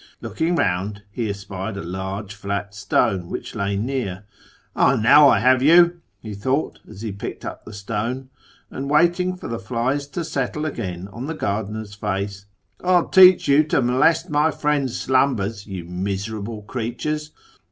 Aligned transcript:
Looking 0.19 0.55
round 0.55 1.03
he 1.11 1.29
espied 1.29 1.77
a 1.77 1.83
large 1.83 2.33
flat 2.33 2.73
stone 2.73 3.29
which 3.29 3.53
lay 3.53 3.75
near.' 3.77 4.23
Ah, 4.75 4.95
now, 4.95 5.29
I 5.29 5.37
have 5.37 5.61
you,' 5.61 6.01
he 6.17 6.33
thought, 6.33 6.79
as 6.89 7.03
he 7.03 7.11
picked 7.11 7.45
up 7.45 7.65
the 7.65 7.71
stone 7.73 8.31
and 8.71 8.89
waited 8.89 9.39
for 9.39 9.47
the 9.47 9.59
flies 9.59 10.07
to 10.07 10.23
settle 10.23 10.65
again 10.65 11.07
on 11.09 11.27
the 11.27 11.35
gardener's 11.35 11.93
face;' 11.93 12.47
I'll 12.83 13.09
teach 13.09 13.47
you 13.47 13.63
to 13.65 13.79
molest 13.83 14.27
my 14.31 14.49
friend's 14.49 14.99
slumbers, 14.99 15.67
you 15.67 15.85
miserable 15.85 16.63
creatures 16.63 17.29